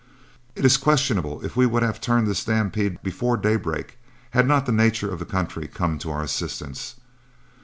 [0.55, 3.99] It is questionable if we would have turned this stampede before daybreak,
[4.31, 6.95] had not the nature of the country come to our assistance.